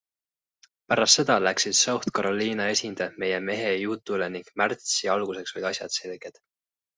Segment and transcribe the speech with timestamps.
[0.93, 6.43] Pärast seda läksid South Carolina esindajad meie mehe jutule ning märtsi alguseks olid asjad selged.